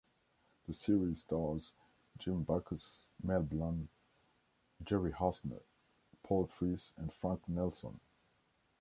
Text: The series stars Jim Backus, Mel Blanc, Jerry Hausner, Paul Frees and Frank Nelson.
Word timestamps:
The 0.67 0.73
series 0.73 1.19
stars 1.21 1.73
Jim 2.17 2.41
Backus, 2.41 3.05
Mel 3.21 3.43
Blanc, 3.43 3.87
Jerry 4.83 5.11
Hausner, 5.11 5.61
Paul 6.23 6.47
Frees 6.47 6.95
and 6.97 7.13
Frank 7.13 7.47
Nelson. 7.47 7.99